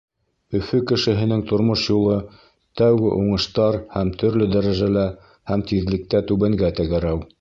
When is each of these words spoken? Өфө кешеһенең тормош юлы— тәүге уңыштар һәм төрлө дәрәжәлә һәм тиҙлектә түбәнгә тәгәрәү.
Өфө 0.59 0.77
кешеһенең 0.91 1.41
тормош 1.51 1.83
юлы— 1.91 2.15
тәүге 2.81 3.11
уңыштар 3.17 3.77
һәм 3.97 4.13
төрлө 4.25 4.49
дәрәжәлә 4.57 5.05
һәм 5.53 5.67
тиҙлектә 5.73 6.23
түбәнгә 6.33 6.73
тәгәрәү. 6.83 7.23